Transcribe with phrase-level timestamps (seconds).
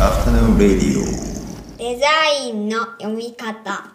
[0.00, 1.04] Afternoon Radio.
[1.78, 2.06] デザ
[2.44, 3.94] インの読み方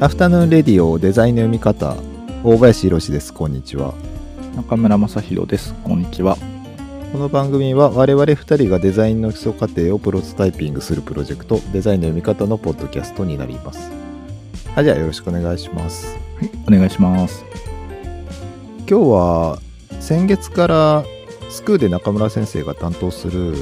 [0.00, 1.96] アフタヌーンレディオデザインの読み方
[2.44, 3.94] 大林博ですこんにちは
[4.56, 5.72] 中村正弘です。
[5.84, 6.36] こんにちは。
[7.12, 14.07] この番組は我々2人がデザインの基礎過程をプロトタイピングするプロジェクトデザインの読み方のポッドキャストになります
[14.78, 16.16] はいじゃあよろしくお願いします。
[16.68, 17.44] お願いします。
[18.86, 19.58] 今日は
[19.98, 21.04] 先月から
[21.50, 23.56] スクーで中村先生が担当する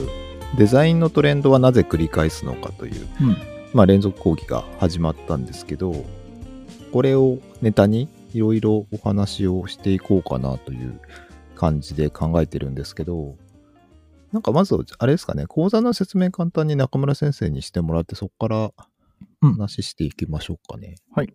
[0.59, 3.37] デザインのトレンドはなぜ繰り返すのかという、うん。
[3.73, 6.05] まあ、連続講義が始まったんですけど
[6.93, 11.01] これをネタにいろいろお話をしていこうかなという
[11.55, 13.37] 感じで考えてるんですけど
[14.33, 18.96] なんかまずあれですかね講座の説明簡単に中村先生にしてもらってそこからうん
[19.41, 20.97] 話していきましょうかね。
[21.15, 21.33] はい。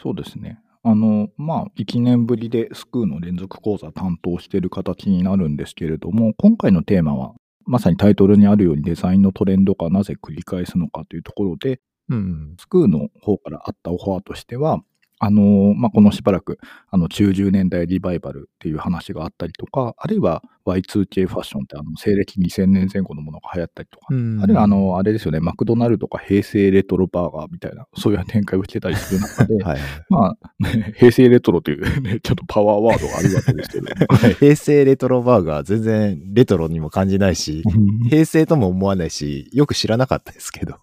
[0.00, 0.60] そうですね。
[0.82, 7.34] あの、まあ、1年ぶりでスクーの連続講座担当している形になるんですけれども、今回のテーマは、
[7.66, 14.82] まさにタイトルにあるようにデザインのトレンドがなぜ繰り返すのかというところで、うんスクーの方からあったオファーとしては、
[15.20, 16.58] あのまあ、このしばらく
[16.90, 24.40] あの中10年代リバイバルっていう話があったりとか、あるいは Y2K ファッションってあの西暦2000年前後のものが流行ったりとか、うん。
[24.40, 33.86] あるいはあのあれですよね、マクドナルドか平成レトロバーガーみたいな、そういう展開をしてたりする中で、 はいまあ、ね平成レトロという、ね、ちょっとパワーワードがあるわけですけど、
[34.38, 37.62] 平成レトロバーガー全然レトロにも感じないし、
[38.08, 40.76] 平成とも思わないし、よく知らなかったですけど。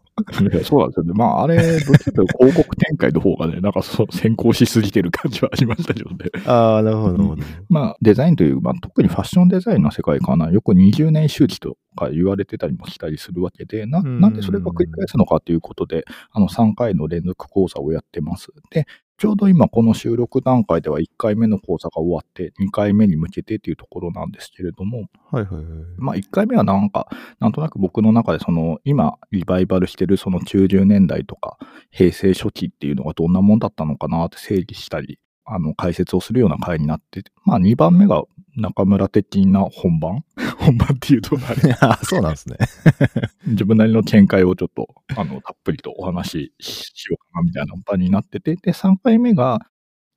[0.63, 1.13] そうなんですよね。
[1.13, 6.29] まあ、あれ、どっちかというと広告展開の方がね、なんかそう先行しすぎてる感じはありましたけどね。
[6.47, 7.43] ああ、なるほど、なるほど。
[7.67, 18.53] まあ、デザインという、まあ、特にファッションデザインの世界かな、よく20年周期とか言われてたりもしたりするわけで、なうんなんでそれが繰り返すのかということで、あの3回の連続講座をやってます。
[18.71, 18.85] で、
[19.17, 25.65] ちょうど今この収録段階では1回目の講座が終わって、2回目に向けてというところなんですけれども、はいはいはい。
[25.97, 27.07] まあ1回目はなんか、
[27.39, 31.57] なんとなく僕の中でその今リバイバルしてるその90年代とか
[31.91, 38.21] 平成初期っていうのがどんなもんだったのかなって整理したり、あの解説をするような回になってて、まあ2番目が
[38.55, 40.23] 中村的な本番？
[40.57, 42.57] 本番っていうと あれあそうなんですね。
[43.47, 49.59] 自分なりの見解をちょっとあのたっぷりとお話ししようかなみたいな場になってて、で、3回目が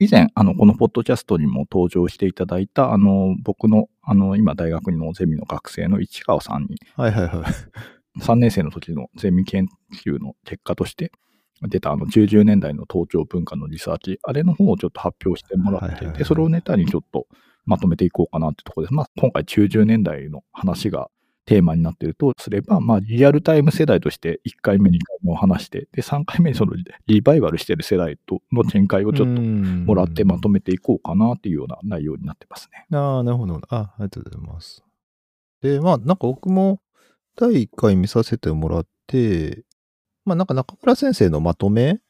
[0.01, 8.21] 以前、あの、このポッドキャストにも登場していただいた、あの、僕の、あの、今大学のゼミの学生の市川さんにはいはいはい。
[8.21, 9.69] 3年生の時のゼミ研
[10.05, 11.13] 究の結果として
[11.63, 17.27] 出たあの90年代の東京文化のリサーチ、あれの方をちょっと発表してもらっていて、それをネタにちょっと
[17.69, 18.95] まとめていこうかなってところです。
[18.95, 21.11] まあ、今回90年代の話が
[21.45, 26.73] テーマになっているとすれば、まあ、リアルタイム世代として1回目、2回目を話して、で、3回目にその
[27.07, 32.87] リバイバルしている世代との見解をちょっともらってまとめていこうかなっていうような内容になってますね。
[32.97, 33.61] ああ、なるほど。
[33.69, 34.83] あありがとうございます。
[35.61, 36.81] で、まあ、なんか僕も
[37.37, 39.65] 第1回見させてもらって、
[40.25, 42.01] まあ、なんか中村先生のまとめ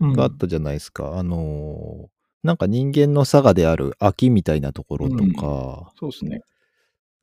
[0.00, 1.18] があったじゃないですか。
[1.18, 6.40] あのーなんか人間の差がである秋みたいなところとか、そうですね。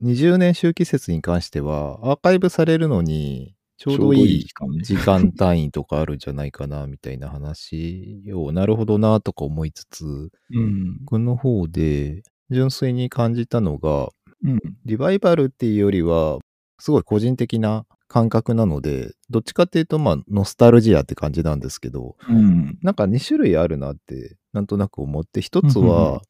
[0.02, 10.06] 20年周期説に関しては、アーカイブされるのに、ちょうどいい時間ね時間単位とかあるんじゃないかな、みたいな話を、なるほどな、とか思いつつ、
[10.52, 10.98] うん。
[11.06, 14.10] 僕の方で純粋に感じたのが、
[14.44, 14.60] うん。
[14.86, 16.40] リバイバルっていうよりは、
[16.80, 22.78] すごい個人的な感覚なので、どっちかっていうと、まあ、ノスタルジアって感じなんですけど、うん。
[22.84, 26.22] なんか2種類あるなって、なんとなく思って、一つは、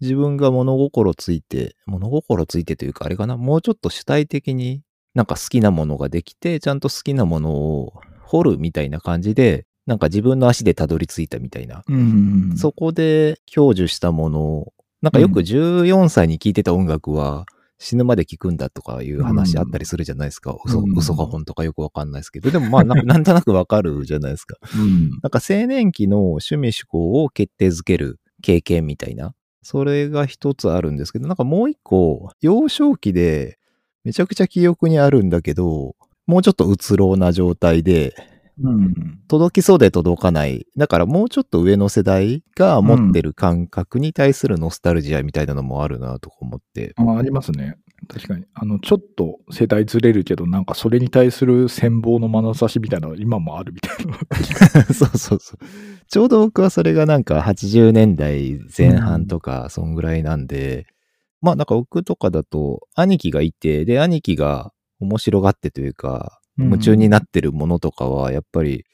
[0.00, 4.82] 自分が物心ついて、物心ついてというか、あれかな、もうちょっと主体的に
[5.14, 11.82] なんか好きなものができて、ちゃんと好きなものを掘るみたいな感じで、なんか自分の足でたどり着いたみたいな。
[11.88, 12.54] うん。
[12.56, 14.72] そこで享受したものを、
[15.02, 17.46] なんかよくうん14歳に聴いてた音楽は
[17.82, 20.56] 死ぬまで聴くんだとかいう話あったりするじゃないですか。
[20.64, 24.56] 嘘うん嘘か本当かよくわかんないですけど、でもまあな なんとなくわかるじゃないですか。
[24.78, 25.10] うん。
[25.20, 29.34] なんか青年期の趣味思考を決定づける経験みたいな。
[29.62, 33.58] それが一つあるんですけど、なんかもう一個、幼少期で
[34.04, 35.96] めちゃくちゃ記憶にあるんだけど、
[36.26, 38.31] もうちょっとうつろうな状態で、うん。
[39.28, 40.66] 届きそうで届かない。
[40.76, 46.94] だからもうちょっと上の世代が持ってる感覚に対するノスタルジアみたいなのもあるなとか思って。
[46.96, 47.76] あありますね。
[48.08, 48.44] 確かに。
[48.54, 54.14] あの、ちょっと世代ずれるけど、なんかそれに対する羨望の眼差しみたいなのが今もあるみたいな。
[54.92, 55.58] そうそうそう。
[56.08, 60.86] ちょうど僕はそれがなんか80年代前半とか、そんぐらいなんで、
[61.40, 68.84] まあなんか僕とかだと、兄貴がいて、で、兄貴が面白がってというか、夢中になってるものとかは、やっぱり、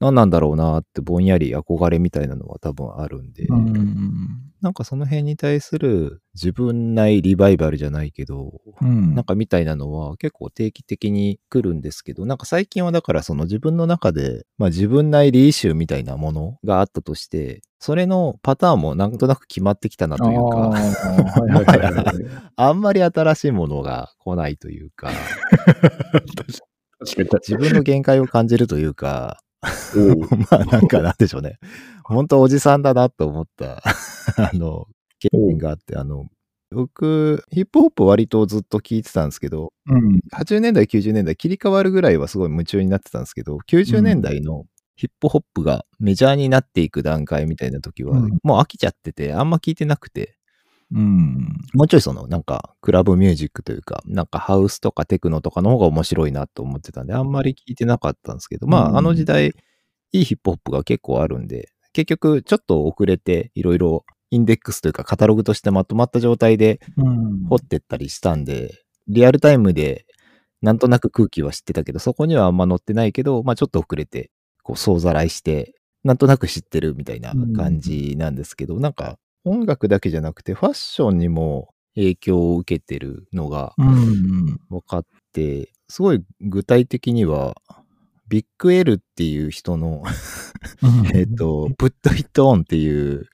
[0.00, 4.48] 何なんだろうなってぼんやり憧れみたいなのは多分あるんで、うん。
[4.60, 9.14] なんかその辺に対する自分内リバイバルじゃないけど、うん。
[9.14, 20.72] なんかみたいなのは結構定期的に来るんですけど、なんか最近はだからその自分の中で、まあ自分内リーシューみたいなものがあったとして、それのパターンもなんとなく決まってきたなというか、
[22.54, 25.10] あんまり新しいものが来ないというか、
[26.36, 26.67] 確。
[27.04, 29.40] 自分の限界を感じるというか、
[30.50, 31.58] まあなんかなんでしょうね。
[32.04, 33.82] 本当おじさんだなと思った、
[34.36, 34.86] あの、
[35.18, 36.26] 経験があって、あの、
[36.70, 40.20] 僕、ヒップホップ割とずっと聞いてたんですけど、うん。
[40.34, 44.66] 80年代、90年代切り替わるぐらいはすごい夢中になってたんですけど、90年代の
[44.96, 48.38] ヒップホップがメジャーになっていく段階みたいな時は、うん。
[48.42, 50.37] もう飽きちゃってて、あんま聞いてなくて、
[50.92, 51.58] うん。
[51.74, 58.94] もうちょいその、なんか、クラブミュージックというか、なんかハウスとかテクノとかの方が面白いなと思ってたんで、あんまり聞いてなかったんですけど、まうん。
[58.94, 59.52] あ、あの時代、
[60.12, 67.44] いいヒップホップが結構あるんで、結局、ちょっと遅れて、いろいろインデックスというか、カタログとしてまとまった状態でうん。
[67.48, 68.72] 掘ってったりしたんで、
[69.08, 70.06] リアルタイムで、
[70.62, 74.30] なんとなく空気は知ってたけど、そこにはあんま載ってないけど、まあちょっと遅れて、
[74.62, 75.74] こう、総ざらいして、
[76.04, 84.60] なんとなく知ってるみたいな感じなんですけど、なんか、音楽だけじゃなくて、ファッションにも影響を受けてるのがうん。
[84.68, 87.56] 分かって、すごい具体的には、
[88.28, 90.02] ビッグ L っていう人の、
[91.14, 93.28] えっと、Put It On っていう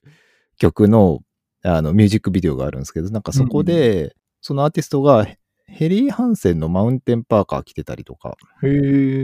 [0.57, 1.19] 曲の、
[1.63, 5.27] あの、ミュージックビデオがあるんですけど、なんかそこで、そのアーティストが、
[5.67, 8.37] ヘリー・ハンセンのマウンテンパーカー着てたりとか。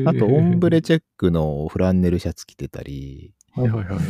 [0.07, 4.05] あと、オンブレチェックのフランネルシャツ着てたり、はいはいはいはい。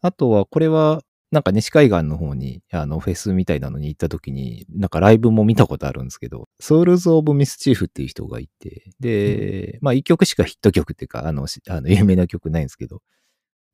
[0.00, 1.02] あとは、これは、
[1.36, 13.02] なんか西海岸の方に、あの、フェスみたいなのに行った時に、なんかライブも見たことあるんですけど、ソウルズ・オブ・ミスチーフっていう人がいて、で、まあ一曲しかヒット曲っていうか、あの、しあの有名な曲ないんですけど、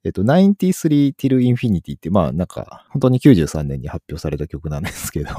[0.03, 5.31] えっと、93 till Infinity って、まあなんか、本当に93年に発表された曲なんですけど、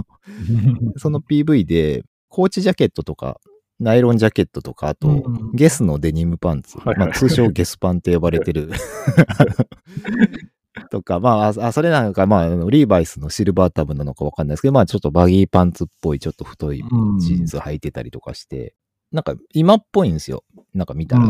[0.95, 3.41] その PV で、コーチジャケットとか、
[3.81, 5.51] ナイロンジャケットとか、あと、うん。
[5.53, 6.97] ゲスのデニムパンツ、はいはい。
[6.99, 8.69] まあ、通称ゲスパンって呼ばれてる、
[10.91, 18.73] とか、まあ、あ、あそれなのか、まあリーバイスのシルバータブなのかわかんないですけど、まあ、ちょっとバギーパンツっぽい、ちょっと太いうんジーンズ履いてたりとかして、
[19.11, 20.43] なんか、今っぽいんですよ。
[20.73, 21.29] なんか見たら、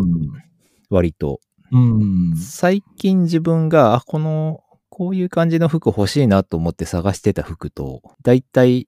[0.90, 1.42] 割と。
[1.72, 2.36] うん。
[2.38, 8.88] 最近自分が、あ、この、こういう感じの服欲しいなと思って探してた服と、だいたい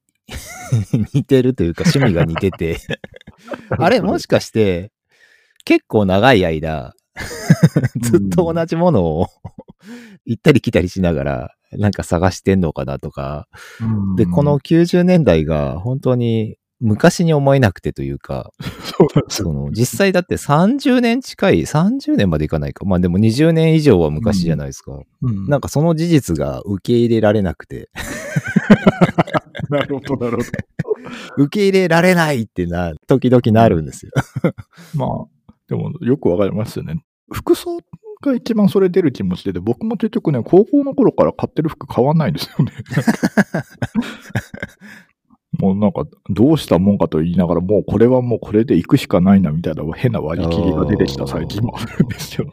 [1.13, 2.77] 似てるというか趣味が似てて、
[3.77, 4.91] あれもしかして、
[5.65, 6.93] 結構長い間、
[8.01, 9.27] ずっと同じものを
[10.25, 13.47] 行ったり来たりしながら、なんか探してんのかなとか、
[13.81, 18.51] うんで、この、90年代が本当に昔に思えなくてというか、
[19.29, 22.85] その、実際だって30年近い、30年までいかないか。
[22.85, 24.99] まあでも20年以上は昔じゃないですか。
[25.21, 27.89] うんなんかその事実が受け入れられなくて、
[29.69, 30.49] なるほど、なるほど。
[31.37, 34.11] 受け入れられないってな、時々なるんですよ。
[34.95, 35.09] まあ、
[35.67, 37.03] でもよくわかりますよね。
[37.31, 37.79] 服装
[38.21, 42.71] が一番それ出る気もしてて、僕も結局ね、高校の頃から買ってる服変わんないんですよね。
[45.57, 52.51] もうなんか、どうしたもんかと言いながら、もうこれはもうこれで行くしかないなみたいな変な割り切りが出てきた最近もあるんですよね。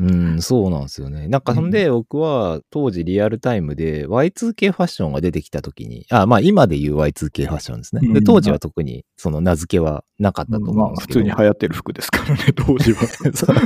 [0.00, 0.04] う
[0.36, 1.28] ん、そうなんですよね。
[1.28, 8.00] なんかそんで僕は当時リアルタイムで Y2K ファッションが出てきた時に、あ、まあ今で言う Y2K ファッションですね。
[8.00, 11.20] で、うん当時は特にその名付けはなかったと思まあ、うんですけど。
[11.20, 13.06] 普通に流行ってる服ですからね、 当時は。
[13.34, 13.56] そう、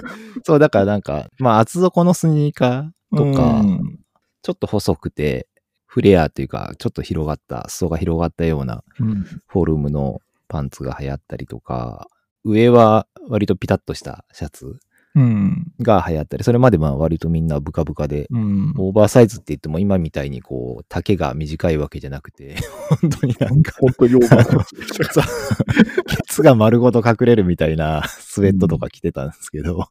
[0.43, 4.01] そうだからなんか、まあ厚底のスニーカーとか、うん
[4.43, 5.49] ちょっと細くて、
[5.87, 12.09] フレアというか、ちょっと広がった、裾が広がったようなうんフォルムのパンツが流行ったりとか、
[12.45, 14.79] 上は割とピタッとしたシャツうん。
[15.17, 18.75] が流行ったり、それまでまあ割とみんなブカブカで、うん。
[18.77, 22.57] オーバーサイズって言っても今みたいにこう、丈が短いわけじゃなくて、
[23.01, 26.05] 本当になんか、本当にオーバーサイズ。
[26.07, 29.87] ケツが丸ごと隠れるみたいなスウェットとか着てたんですけど、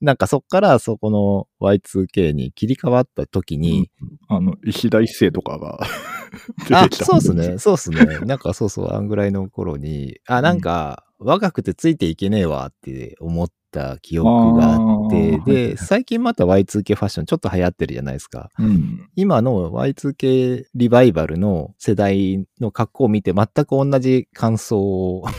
[0.00, 3.90] なんかそっからそこの Y2K に切り替わった時に、
[4.28, 5.80] あの、石田一世とかが
[6.68, 7.04] 出あてき、た。
[7.06, 8.04] そうっすね、そうっすね。
[8.24, 18.50] なんかそうそう、あんぐらいの頃に、あ、なんか、若くてついていけねえわって思った記憶があってで、最近また Y2K ファッションちょっと流行ってるじゃないですか。
[18.58, 19.08] うん。
[19.16, 25.24] 今の Y2K リバイバルの世代の格好を見て全く同じ感想を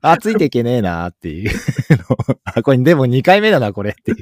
[0.00, 1.56] あ、ついていけねえなっていうの
[2.44, 4.16] あ、これでも2回目だな、これっていう。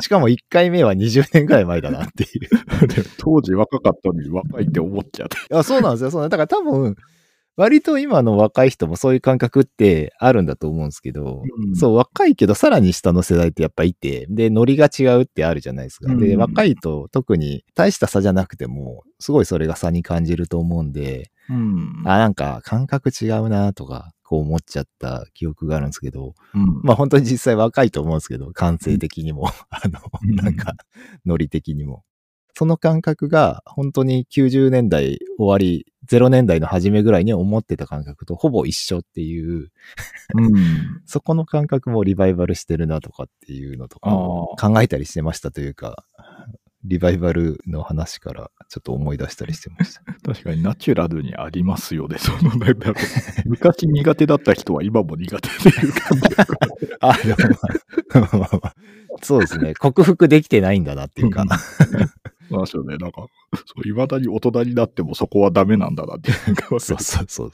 [0.00, 2.40] しかも1回目は20年くらい前だなっていう。
[2.88, 5.28] で当時若かったのに若いって思っちゃう。
[5.28, 6.10] いや、そうなんですよ。
[6.10, 6.96] そうなんだから多分、
[7.56, 16.14] 割と今の若い人もそういう感覚ってあるんだと思うんですけど、うんそう、若いけどさらに下の世代ってやっぱいて、で、ノリが違うってあるじゃないですか。
[16.14, 22.02] で、うん若いと特に大した差じゃなくても、すごいそれが差に感じると思うんで、うん。
[22.04, 30.74] あ、なんか感覚違うなとか、こう思っちゃった記憶があるんですけど、うんまあ本当に実際若いと思うんですけど、感性的にも、 あの、うんなんか、
[31.24, 32.04] ノリ的にも。
[32.58, 39.70] その感覚が本当に90年代終わり、0年代の初めぐらいに思ってた感覚とほぼ一緒っていう、
[40.34, 40.52] うん。
[41.06, 46.04] そこの感覚もリバイバルしてるなとかっていうのとか考えたりしてましたというか、
[46.84, 50.02] リバイバルの話からちょっと思い出したりしてました。
[50.24, 52.18] 確かにナチュラルにありますよね。
[52.18, 52.94] そのなんだろう
[53.46, 56.30] 昔苦手だった人は今も苦手っていう感じ
[59.22, 59.74] そうですね。
[59.74, 61.44] 克服できてないんだなっていうか。
[62.50, 67.50] まあそうね、なんか、 そう、未だに大人になってもそこはダメなんだなっていうか、そうそうそう。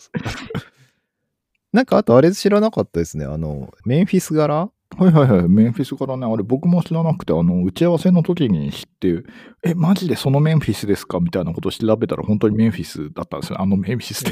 [1.73, 3.25] なんかあとあれ知らなかったですね。
[3.25, 4.71] あの、メンフィス柄？
[4.99, 5.49] はいはいはい。
[5.49, 9.25] メンフィスからね、あれ僕も知らなくて、あの、打ち合わせの時に知って、
[9.65, 11.19] え、マジでそのメンフィスですか？
[11.21, 13.63] みたいなことを調べたら本当にメンフィスだったんですよ。
[13.63, 14.31] あのメンフィスで。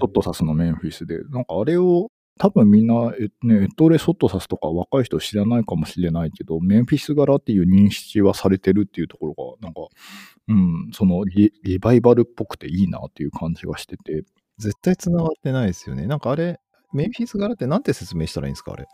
[0.00, 1.22] ソットサスのメンフィスで。
[1.30, 9.82] なんかあれを、多分みんな、えね、エットーレ・ソットサスとか若い人知らないかもしれないけど、メンフィス柄っていう認識はされてるっていうところが、なんか、
[10.48, 14.24] うん、そのリリバイバルっぽくていいなっていう感じがしてて。
[14.58, 16.06] 絶対繋がってないですよね。
[16.06, 16.60] なんかあれ、
[16.92, 18.86] メンフィス柄ってなんて説明したらいいんですかあれ？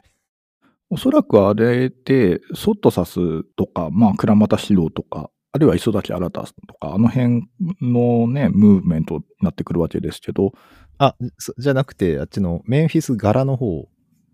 [0.91, 7.49] おそらくあれで、ソットサスとか、まあ、倉俣史郎とか、あるいは磯崎新とか、あの辺
[7.81, 10.53] のね、ムーブメントになってくるわけですけど、
[11.03, 13.89] あ、そじゃなくて、あっちのメンフィス柄の方、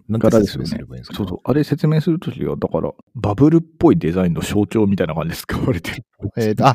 [0.08, 1.16] なんて説柄ですよね明すればいいんですか？
[1.16, 1.38] そうそう。
[1.44, 6.04] あれ説明するときは、だから、バブルっぽいデザインの象徴みたいな感じで使われてる。
[6.36, 6.74] えーと、あ、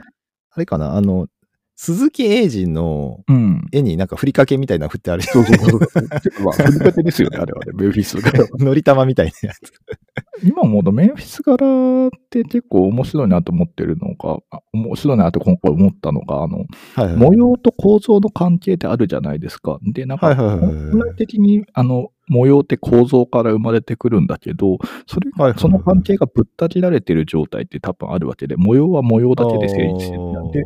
[0.51, 1.27] あれかなあの、
[1.75, 3.67] 鈴木英二のうん。
[3.73, 5.23] 絵になんかふりかけみたいなの振ってある。
[5.23, 5.79] そうそうそう。
[6.45, 8.47] まあ、ふりかけですよね、あれはね、メンフィス柄は。
[8.59, 9.73] のり玉みたいなやつ。
[10.43, 17.15] 今思うと、メンフィス柄って結構面白いなと思ってるのが、あ面白いなと今回思ったのが、あの、はいはい。
[17.15, 19.79] 模様と構造の関係ってあるじゃないですか。
[19.83, 30.63] で、なんか、本来的に、あの、模様って構造から生まれてくるんだけど、それはいはいはいその関係がぶった切られてる状態って多分あるわけで、模様は模様だけで成立してるんで、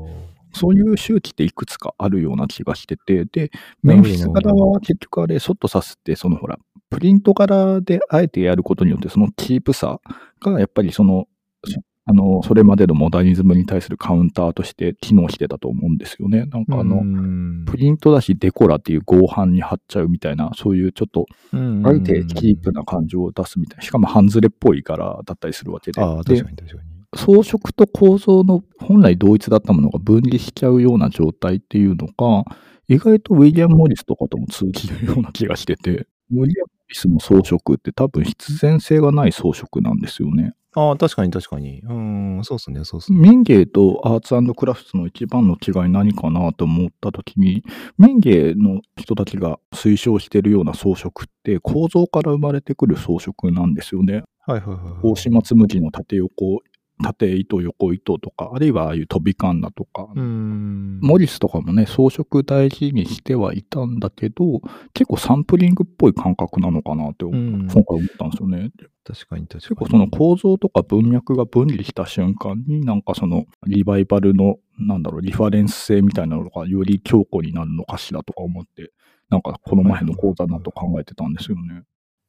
[0.55, 3.51] そういう周期っていくつかあるような気がしてて、で、
[3.83, 6.57] メンフィス柄は結局あれ、ソッとさすって、そのほら、
[6.89, 9.99] プリント柄であえてやることによって、そのチープさ
[10.39, 11.27] がやっぱりその、
[11.65, 16.45] そあの、それまでのモダニズムに対するカウンターとして機能してたと思うんですよね。
[16.45, 25.99] なんかあの、のプリントだしデコラっていう合板に貼っちゃうみたいな、そういうちょっと、あえてチープな感情を出すみたいな、しかも半ズレっぽい柄だったりするわけで。
[25.99, 26.94] ああ、で確かに確かに。
[27.15, 32.43] 装飾と構造の本来同一だったものが分離しちゃうような状態っていうのが、
[32.87, 36.01] 意外とウィリアム・モリスとかとも通じるような気がしてて、ウィリ
[36.35, 36.47] アム・モ
[36.89, 40.53] リスの装飾って多分必然性がない装飾なんですよね。
[40.77, 41.79] ああ、確かに確かに。
[41.79, 43.17] うん、そうっすね、そうっすね。
[43.17, 47.63] 民芸とアーツクラフトの一番の違い何かなと思った時に、
[47.97, 51.11] 民芸の人たちが推奨しているような装飾っ
[51.43, 54.23] て構造から生まれてくる装飾なんですよね。
[54.45, 54.77] はいはいはい。
[55.01, 56.61] 大島紬の縦横、
[57.03, 60.99] 縦糸、横糸とか、あるいはああいう飛びカンナとか、うん。
[61.01, 64.61] モリスとかもね、装飾大事にしてはいたんだけど、
[64.93, 68.71] 結構サンプリングっぽい感覚なのかなって、うん今回思ったんですよね。
[69.03, 69.59] 確かに確かに。
[69.59, 78.91] 結構その構造とか文脈が分離した瞬間に、なんかそのリバイバルの、なんだろう、リファレンス性みたいなのがより強固になるのかしらとか思って、
[79.29, 81.83] なんかこの前の講座だと考えてたんですよね。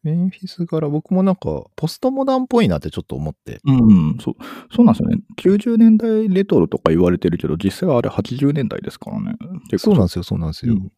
[0.06, 3.60] メンフィス柄、僕もなんか、ポストモダンっぽいなってちょっと思って。
[3.64, 4.34] うん、そう、
[4.72, 5.18] そうなんですよね。
[5.36, 9.36] 90年代レトロとか言われてるけど、実際はあれ80年代ですからね。
[9.78, 10.74] そうなんですよ、そうなんですよ。
[10.74, 10.92] うん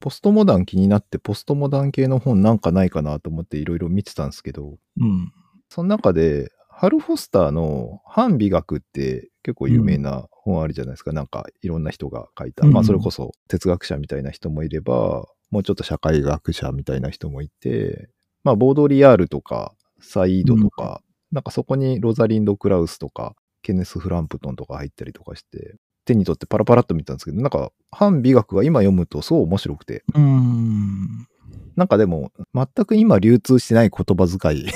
[0.00, 5.32] ポストモダン気になって、ポストモダン系の本なんかないかなと思っていろいろ見てたんですけど、うん。
[5.70, 11.12] その中で、ハル・フォスターの反美学って結構有名な本あるじゃないですか。
[11.12, 12.66] なんかいろんな人が書いた。
[12.66, 18.10] うんまあそれこそ哲学者みたいな人もいれば、もうちょっと社会学者みたいな人もいて、
[18.44, 31.26] まあボードリアールとかサイードとか、なんかそこにロザリンド・クラウスとか、ケネス・フランプトンとか入ったりとかして、手に取ってパラパラっと見たんですけど、なんか反美学が今読むとすごい面白くて、うん。
[31.76, 34.66] なんかでも、全く今流通してない言葉遣い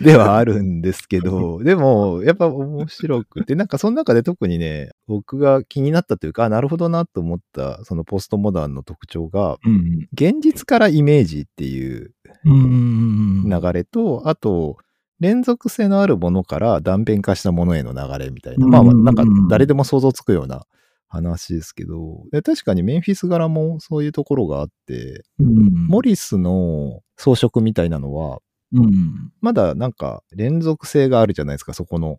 [0.04, 10.08] ではあるんですけど、でも、やっぱ面白くて、なんかその中で特にね、僕が気になったというか、あなるほどなと思った、そのポストモダンの特徴が、うん。
[10.12, 12.12] 現実からイメージっていう
[12.44, 13.48] うん。
[13.48, 14.76] 流れと、あと、
[15.20, 18.66] 連続性のあるものから断片化したものへの流れみたいな。
[18.66, 20.64] うんまあ、なんか誰でも想像つくような
[21.08, 28.40] 話ですけど、で確かにメンフィス柄もそういうところがあって、うんモリスの装飾みたいなのは、
[28.72, 29.32] うん。
[29.40, 32.18] まだなんか連続性があるじゃないですか、そこの。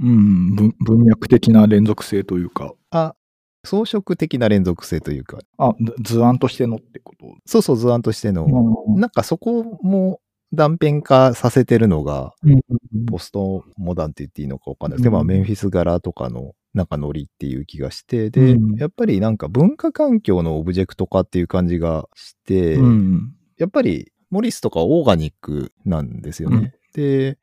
[0.00, 0.54] うん。
[0.54, 3.14] 文文脈的な連続性というか、あ、
[3.64, 7.26] 装飾的な連続性というか、あ、図図案としてのってこと？
[7.44, 10.20] そうそう図案としての、うんなんかそこも
[10.54, 12.32] 断片化させてるのが、
[13.06, 23.34] ポストモダンって言っていいのかわかんないですけど、うんまあメンフィス柄とかのなんかノリっていう気がして、で、うんやっぱりなんか文化環境のオブジェクト化っていう感じがして、うん。
[23.58, 26.74] やっぱりモリスとかオーガニックなんですよね。
[26.94, 27.38] で、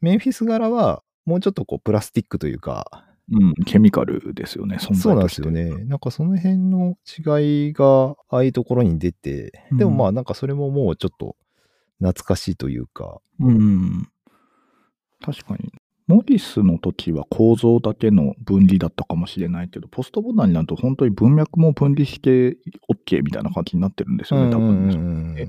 [0.00, 3.54] メンフィス柄はもうちょっとこうプラスティックというか、うん。
[3.64, 5.70] ケミカルですよね、そうなんですよね。
[5.84, 11.36] なんかその辺の違いがああいうところに出て、でもまあなんかそれももうちょっと
[11.98, 14.08] 懐かしいというか、うん。
[15.20, 15.70] 確かに。
[16.10, 22.58] モリスの時は構造だけの分離だったかもしれないけど、ポストボタンになると本当に文脈も分離して
[22.90, 24.90] OK みたいな感じになってるんですよね、多分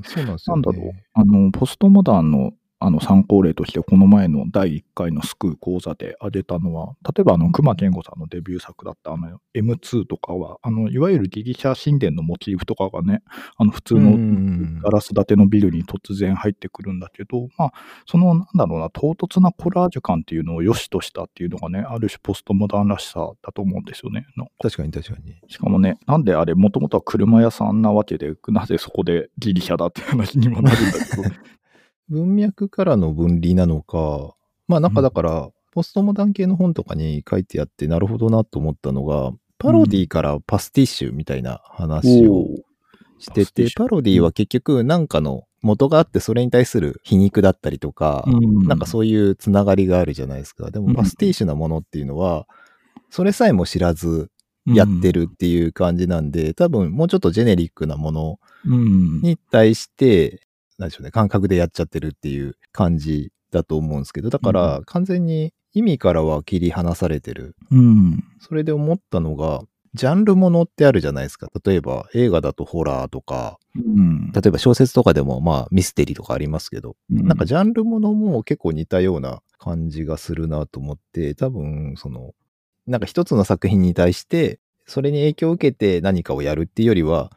[0.05, 0.55] そうなんですよね。
[0.55, 0.91] なんだろう。
[1.13, 2.53] あの、ポストモダンの
[2.83, 13.21] あの参考例として、この前の第1回のスクー講座で挙げたのは、例えばあの、熊健吾さんのデビュー作だったあの M2 とかは、あの、いわゆるギリシャ神殿のモチーフとかがね、
[13.57, 17.73] あの、普通のんガラス建てのビルに突然入ってくるんだけど、まあ、
[18.07, 24.25] その、なんだろうな、唐突なコラージュ感っていうのを良しとしたっていうのがね、ある種ポストモダンらしさだと思うんですよね。
[24.35, 25.39] の確かに確かに。
[25.49, 31.23] しかもね、なんであれ、もともとは車屋さんなわけで、なぜそこでギリシャだって話にもなるんだけど、
[32.11, 34.35] 文脈からの分離なのか、
[34.67, 42.47] まあなんかだから、ポストモダン系の本とかに書いてあって、なるほどなと思ったのが、パロディからパスティッシュみたいな話を
[43.19, 48.67] しててパロディは結局なんかの元があって、それに対する皮肉だったりとか、うん。
[48.67, 50.71] なんかそういうつながりがあるじゃないですか。
[50.71, 50.87] でうん。
[50.87, 52.47] もパスティッシュなものっていうのは、
[53.09, 54.31] それさえも知らず
[54.65, 59.21] やってるっていう感じなんで、多分もうちょっとジェネリックなものうん。
[59.21, 60.41] に対して、
[60.81, 67.55] なんでしょうね、感覚でやっちゃってるっていう感じだと思うんですけど、だから完全に意味からは切り離されてる。
[67.69, 68.23] うん。
[68.39, 69.61] それで思ったのが、
[69.93, 71.49] ジャンルものってあるじゃないですか。
[71.63, 74.31] 例えば映画だとホラーとか、うん。
[74.31, 82.31] 例えば小説とかでもまあミステリーとかありますけど、なんかジャンルものも結構似たような感じがするなと思って、多分その、
[82.87, 87.31] なんか一つの作品に対して、それに影響を受けて何かをやるっていうよりは、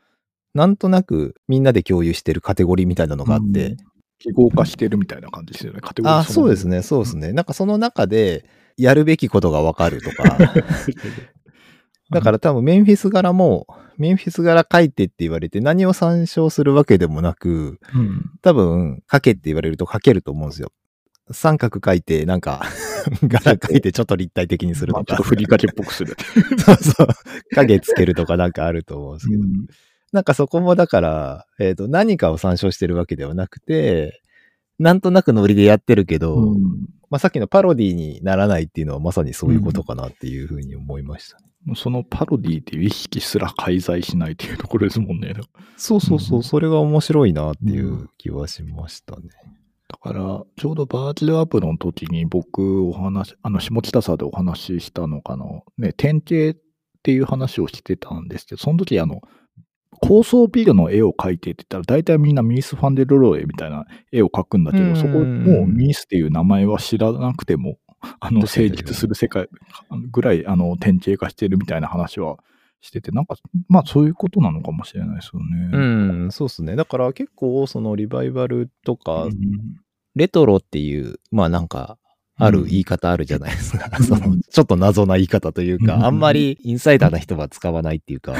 [0.54, 3.76] なんとなくみんなで共有してるカテゴリーみたいなのがあって、うん
[4.20, 7.32] 記号化してるみたいな感じですよね、カテゴリーあ、そうですね、そうですね。
[7.32, 10.38] なんかその中でやるべきことがわかるとか、
[12.10, 13.66] だから多分メンフィス柄も、
[13.98, 18.30] メンフィス柄書いてって言われて何を参照するわけでもなく、うん。
[18.40, 20.72] 多分書けって言われると書けると思うんですよ。
[21.30, 22.62] 三角書いて、なんか、
[23.22, 25.22] 柄書いてちょっと立体的にするとかまあちょっと。
[25.22, 26.16] ふりかけっぽくする。
[26.58, 27.06] そうそう。
[27.54, 29.42] 影つけるとかなんかあると思うんですけど。
[29.42, 29.66] うん
[30.14, 34.22] なんかそこもだから、えっ、と、何かを参照してるわけではなくて、
[34.78, 36.62] なんとなくノリでやってるけど、うん
[37.10, 41.46] まあさっきのパロディにならないっていうのはまさにそういうことかなっていうふうに思いましたね。
[41.64, 45.34] もうそのパロディっていう意識すら介在しないっていうところですもんね。
[45.76, 49.22] そうそうそう、うんそれが面白いなっていう気はしましたね。
[49.88, 55.44] だから、ちょうどバーチャルアップの時に僕お話、あの、下北沢でお話ししたのかな、
[55.78, 56.60] ね、典型っ
[57.04, 59.20] ていう話をしてたんですけど、その時あの、
[60.06, 67.78] 高層ビルの絵を描いてって言ったら、大体みんなミース・ファンデルローエみたいな絵を描くんだけど、うんそこもうミースっていう名前は知らなくても、
[68.20, 69.48] あの、成立する世界
[70.10, 72.36] ぐらい、あの、典型化してるみたいな話は
[72.82, 73.36] してて、なんか、
[73.68, 75.70] まあそういうことなのかもしれないですよね。
[75.72, 75.78] う
[76.26, 76.76] ん、そうですね。
[76.76, 79.32] だから結構そのリバイバルとか、うん
[80.16, 81.98] レトロっていう、まあなんか、
[82.36, 83.88] ある言い方あるじゃないですか。
[83.98, 84.04] うん。
[84.06, 85.86] そのちょっと謎な言い方といううん。
[85.86, 88.34] か、あんまりインサイダーな人は使わないっていうか、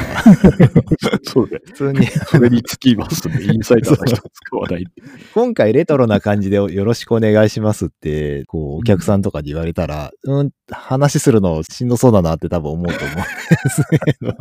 [1.23, 1.61] そうね。
[1.65, 3.43] 普通に、それにつきますね。
[3.43, 4.85] インサイダーの人は使わない。
[5.35, 13.23] 今回レトロな感じでよろしくお願いしますって、こう、お客さんとかに言われたら、うん、話するのしんどそうだなって多分思うと思うんで
[13.71, 14.35] すけど、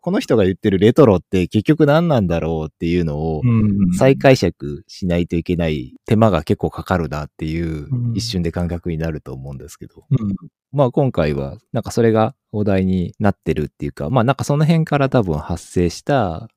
[0.00, 3.92] この人が言ってるレトロって結局何なんだろうっていうのを、うん。
[3.94, 8.12] 再解釈しないといけない手間が結構かかるなっていううん。
[8.14, 10.34] 一瞬で感覚になると思うんですけど、うん。
[10.72, 16.48] まあ今回はなんかそれがお題になってるっていうか、まあなんかその辺から多分発生した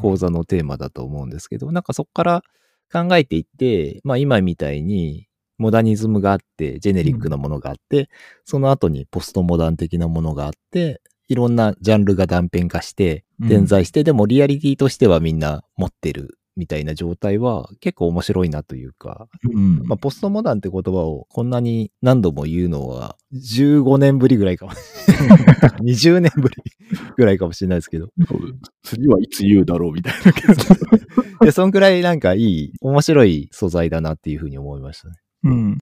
[0.00, 2.42] 講座のテーマだと思うんですけど、なんかそこから
[2.92, 8.08] 考えていって、まあ今みたいにモダニズムがあって、ジェネリックなものがあって、
[8.44, 13.48] その後にポストモダン的なものがあって、いろんなジャンルが断片化して、うん。
[13.48, 19.82] 点在して、でもリアリティとしてはみんな持ってるみたいな状態は結構面白いなというか、うん。
[19.84, 24.72] まあ、ポストモダンって言葉をこんなに何度も言うのは15年ぶりぐらいかも。
[25.82, 26.56] 20年ぶり
[27.16, 28.08] ぐらいかもしれないですけど。
[28.82, 30.54] 次はいつ言うだろうみたいなけど。
[31.44, 35.14] で、そんくらいなんかいい、面白い素材だなっていうふうに思いましたね。
[35.44, 35.78] うん。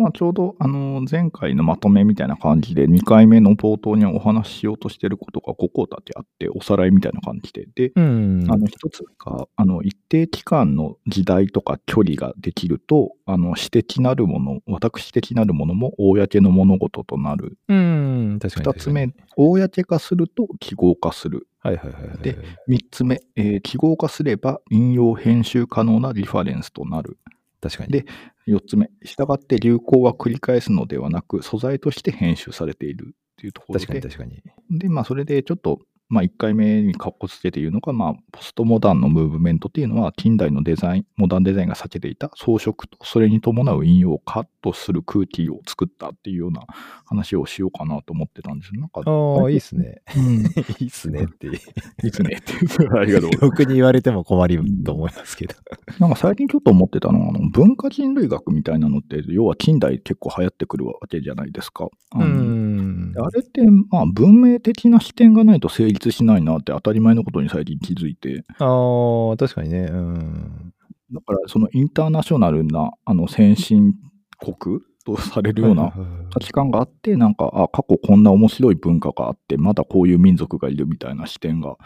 [0.00, 7.68] まあちょうど、あの、前回のまとめみたいな感じで、2回目の冒頭にお話ししようとしてることが5個立てあって、おさらいみたいな感じで。
[7.74, 17.58] で、うんあの、一つが、あの、一定期間の時代とか距離ができると、あの、私的なるもの、私的なるものも公の物事となる。
[17.68, 18.72] うん、確かに。
[18.72, 21.46] 二つ目、公化すると記号化する。
[21.58, 22.18] はいはいはいはい。
[22.22, 27.18] で三つ目、えー記号化すれば引用編集可能なリファレンスとなる。
[27.60, 27.92] 確かに。
[27.92, 28.06] で
[28.46, 33.86] 四つ目、したがって流行は繰り返すのではなく、素材として編集されているっていうところで。
[33.86, 34.78] 確かに確かに。
[34.78, 46.66] で、まあ、それでちょっと、まあ、1回目にかっこつけて言うのが、まあ、ポストモダンのムーブメントっていうのは、近代のデザイン、モダンデザインが避けていた装飾と、それに伴う引用をカットする空気を作ったっていうような
[47.06, 48.80] 話をしようかなと思ってたんですよ。
[48.80, 50.02] なんか、ああ、いいっすね。
[50.16, 50.44] うん。
[50.80, 51.46] いいっすねって。
[52.02, 52.54] いいつねって。
[52.98, 53.38] ありがとうございます。
[53.42, 55.54] 僕に言われても困ると思いますけど。
[56.00, 61.88] なんか最近ちょっと思ってたのは、あの文化人類学みたいなのって、要は近代結構流行ってくるわけじゃないですか。
[62.10, 62.69] あのん
[63.16, 69.88] あれって、まあ、文明的な視点がないと成立しないなって当たり前のことに最近気づいて、ああ、確かにね。
[69.90, 70.74] うん。
[71.12, 73.94] だからそのインターナショナルなあの先進
[74.38, 75.92] 国とされるような
[76.32, 81.76] 価値観があって、なんか、あ、過去こんな面白い文化があって、まだこういう民族がいるみたいな視点が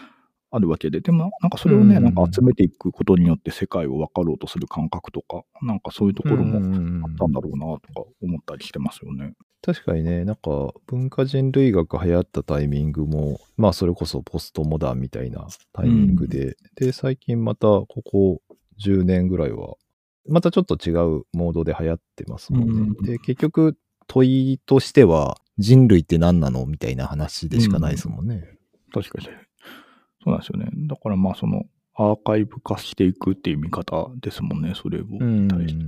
[0.50, 6.56] あるわけで、でもなんかそれをね、うんなんか集めていくことによって世界を分かろうとする感覚とか、なんかそういうところも
[7.06, 9.32] あったんだろうなとか思ったりしてますよね。
[9.64, 18.42] 確かにね、なんか文化人類学流行ったタイミングも、まあそれこそポストモダンみたいなタイミングで、で、最近またここ
[18.84, 19.76] 10年ぐらいは、
[20.28, 22.80] またちょっと違うモードで流行ってますもんね。
[22.98, 28.44] うんで、結局問いとしては、人類って何なのみたいな話でしかないですもんね。
[28.92, 29.24] 確かに。
[29.24, 29.30] そ
[30.26, 30.68] うなんですよね。
[30.88, 35.84] だからまあそのアーカイブ化していくっていう見方ですもんね、それをうん対して。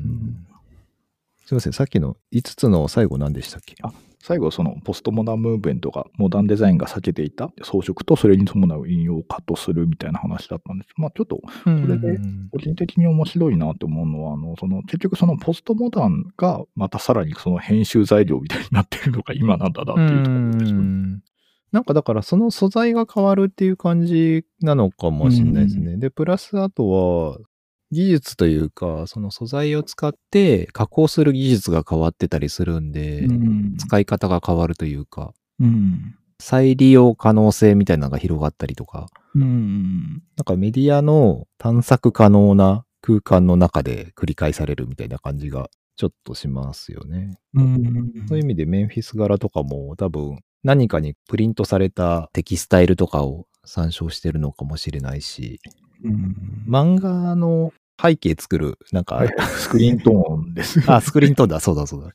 [1.46, 3.76] すいません、さっきの5つの最後何でしたっけ？
[3.82, 10.90] あ最後、そのポストモダンムーブメントがモダンデザインが避けていた装飾とそれに伴う引用をカットするみたいな話だったんです。
[10.96, 12.18] まあちょっとそれで
[12.50, 21.20] 個人的に面白いなって思うのは、あの、その結局そのポストモダンがまたさらにその編集材料みたいになってるのが今なんだなっていうところですよね。
[21.70, 25.98] なんかだからその素材が変わるっていう感じなのかもしれないですね。
[25.98, 27.38] で、プラスあとは
[27.92, 36.16] 技術というか、その素材を使って加工する技術が変わってたりするんで、うん使い方が変わるというか、うん。
[36.38, 40.22] 再利用可能性みたいなのが広がったりとか、うん。
[40.36, 47.38] なんかメディアの探索可能な空間の中で繰り返されるみたいな感じがちょっとしますよね。
[47.54, 48.26] うん。
[48.28, 55.60] そういう意味でメンフィス柄とかも多分何かにプリントされたテキスタイルとかを参照してるのかもしれないし、
[56.04, 60.80] うん漫画の背景作る、なんか、はい、スクリーントーンです。
[60.90, 62.10] あ、スクリーントーンだ、そうだそうだ。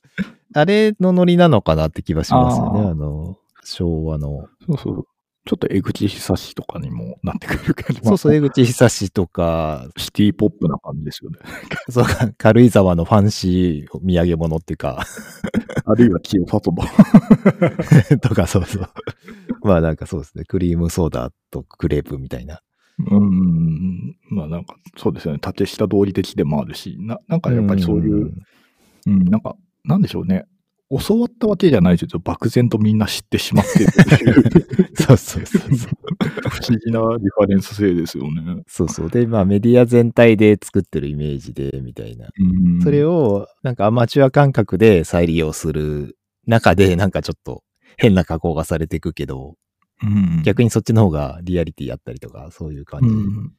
[0.53, 4.47] あれのノリなのかなって気がしますよね、あの、昭和の。
[4.67, 5.07] そうそう。
[5.43, 8.01] ちょっと江口久志とかにもなってくる感じ。
[8.03, 11.39] そうそう、まあ江口久志とか、シティポップな感じですよね。
[11.89, 15.03] そうか、軽井沢のファンシー土産物っていうか、
[15.85, 16.83] あるいは清里も。
[18.21, 18.89] とかそうそう。
[19.63, 22.61] まあなんかそうですね、クリームソーダとクレープみたいな。
[23.09, 24.17] うん。
[24.29, 25.39] まあなんか、そうですよね。
[25.39, 28.33] 縦下通り的でもあるし、ななんかやっぱりそういう、ん
[29.07, 30.45] うん、なんか、なんでしょうね。
[30.99, 35.69] 教わったわけじゃないですけど、漠然とみんな知ってしまってるってい うそうそうそう。
[36.49, 38.61] 不思議なリファレンス性ですよね。
[38.67, 39.09] そうそう。
[39.09, 42.27] で、まあメディア全体で作ってるイメージで、みたいな。
[42.37, 47.63] うん、それを、なんかアマチュア感覚で再利用する中で、なんかちょっと
[47.97, 49.55] 変な加工がされていくけど、うん、
[50.43, 53.07] 逆にそっちの方がリアリティあったりとか、そういう感じ。
[53.07, 53.53] うん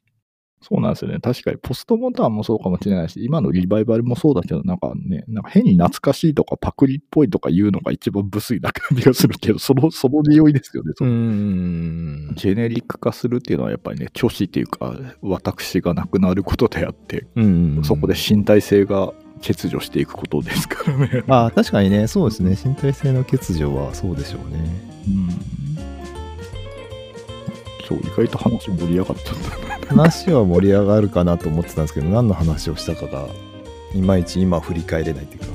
[0.63, 1.19] そうなんですよね。
[1.19, 10.93] 確かに、ポストモダンもそうかもしれないし、今のリバイバルもそうだけど、なんかね、なんか変に懐かしいとかパクリっぽいとか言うのが一番無粋な感じがするけど、その、その匂いですよね。
[10.97, 12.33] そのん。
[12.37, 17.81] ジェネリック化するっていうのはやっぱりね、虚子っていうか、私がなくなることであって、うん。
[17.83, 19.13] そこで身体性が
[19.45, 21.25] 欠如していくことですからね。
[21.27, 22.57] あ あ、確かにね、そうですね。
[22.65, 24.93] 身体性の欠如はそうでしょうね。
[25.09, 25.72] うん。
[27.93, 29.87] そう、意外と話盛り上がっちゃった。
[29.87, 33.29] 話は盛り上がるかなと思ってたんですけど、何の話をしたかが、
[33.95, 35.47] いまいち今振り返れないっていうか。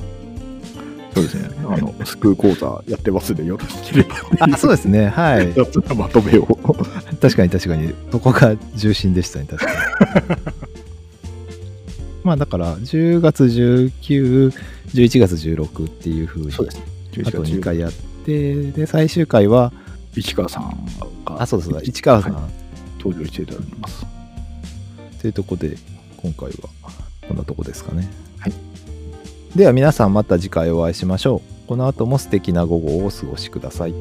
[1.14, 1.50] そうですね。
[1.68, 4.16] あの、スクー講座やってますで、よろしければ。
[4.40, 5.08] あ、そうですね。
[5.08, 5.48] はい。
[5.96, 6.46] まとめを。
[7.20, 7.92] 確かに確かに。
[8.12, 9.78] そこが重心でしたね、確かに。
[12.22, 14.52] まあだから10月19、
[14.94, 16.84] 11月16っていう風に、そうですね。
[17.26, 17.92] あと2回やっ
[18.24, 19.72] て、で、最終回は、
[20.14, 20.70] 市川さん
[21.24, 22.48] があ、そうだそうだ、市川さん、は
[22.98, 24.06] 登場していただきます。
[25.20, 25.76] というとこで、
[26.16, 26.68] 今回は
[27.26, 28.08] こんなとこですかね。
[28.38, 28.52] はい。
[29.56, 31.68] では皆さんまた次回お会いしましょう。
[31.68, 33.94] この後も素敵な午後をお過ごしください。